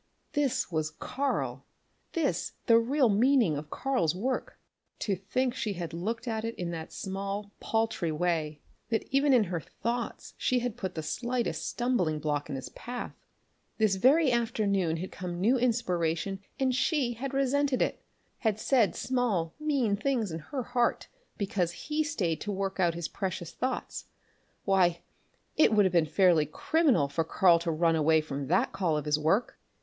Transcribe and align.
This 0.33 0.71
was 0.71 0.89
Karl! 0.89 1.63
This 2.13 2.53
the 2.65 2.79
real 2.79 3.07
meaning 3.07 3.55
of 3.55 3.69
Karl's 3.69 4.15
work! 4.15 4.57
To 4.97 5.15
think 5.15 5.53
she 5.53 5.73
had 5.73 5.93
looked 5.93 6.27
at 6.27 6.43
it 6.43 6.55
in 6.55 6.71
that 6.71 6.91
small, 6.91 7.51
paltry 7.59 8.11
way 8.11 8.61
that 8.89 9.07
even 9.11 9.31
in 9.31 9.43
her 9.43 9.59
thoughts 9.59 10.33
she 10.39 10.57
had 10.57 10.75
put 10.75 10.95
the 10.95 11.03
slightest 11.03 11.67
stumbling 11.67 12.17
block 12.17 12.49
in 12.49 12.55
his 12.55 12.69
path. 12.69 13.13
This 13.77 13.97
very 13.97 14.31
afternoon 14.31 14.97
had 14.97 15.11
come 15.11 15.39
new 15.39 15.55
inspiration 15.59 16.39
and 16.59 16.73
she 16.73 17.13
had 17.13 17.31
resented 17.35 17.79
it, 17.79 18.01
had 18.39 18.59
said 18.59 18.95
small, 18.95 19.53
mean 19.59 19.95
things 19.95 20.31
in 20.31 20.39
her 20.39 20.63
heart 20.63 21.09
because 21.37 21.73
he 21.73 22.03
stayed 22.03 22.41
to 22.41 22.51
work 22.51 22.79
out 22.79 22.95
his 22.95 23.07
precious 23.07 23.51
thoughts. 23.51 24.05
Why, 24.65 25.01
it 25.55 25.71
would 25.73 25.85
have 25.85 25.93
been 25.93 26.07
fairly 26.07 26.47
criminal 26.47 27.07
for 27.07 27.23
Karl 27.23 27.59
to 27.59 27.69
run 27.69 27.95
away 27.95 28.19
from 28.21 28.47
that 28.47 28.71
call 28.73 28.97
of 28.97 29.05
his 29.05 29.19
work! 29.19 29.59